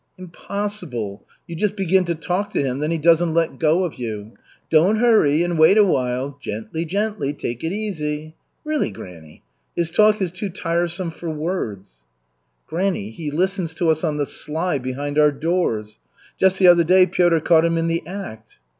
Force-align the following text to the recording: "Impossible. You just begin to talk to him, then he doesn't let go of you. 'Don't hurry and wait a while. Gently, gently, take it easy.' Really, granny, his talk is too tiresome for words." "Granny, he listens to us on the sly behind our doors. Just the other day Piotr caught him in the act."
"Impossible. 0.17 1.27
You 1.45 1.55
just 1.55 1.75
begin 1.75 2.05
to 2.05 2.15
talk 2.15 2.49
to 2.53 2.59
him, 2.63 2.79
then 2.79 2.89
he 2.89 2.97
doesn't 2.97 3.35
let 3.35 3.59
go 3.59 3.83
of 3.83 3.99
you. 3.99 4.31
'Don't 4.71 4.95
hurry 4.95 5.43
and 5.43 5.59
wait 5.59 5.77
a 5.77 5.83
while. 5.83 6.39
Gently, 6.41 6.85
gently, 6.85 7.33
take 7.33 7.63
it 7.63 7.71
easy.' 7.71 8.33
Really, 8.65 8.89
granny, 8.89 9.43
his 9.75 9.91
talk 9.91 10.19
is 10.19 10.31
too 10.31 10.49
tiresome 10.49 11.11
for 11.11 11.29
words." 11.29 12.07
"Granny, 12.65 13.11
he 13.11 13.29
listens 13.29 13.75
to 13.75 13.89
us 13.89 14.03
on 14.03 14.17
the 14.17 14.25
sly 14.25 14.79
behind 14.79 15.19
our 15.19 15.31
doors. 15.31 15.99
Just 16.35 16.57
the 16.57 16.65
other 16.65 16.83
day 16.83 17.05
Piotr 17.05 17.37
caught 17.37 17.63
him 17.63 17.77
in 17.77 17.87
the 17.87 18.01
act." 18.07 18.57